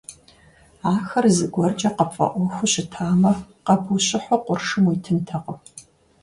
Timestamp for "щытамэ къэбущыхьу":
2.71-4.43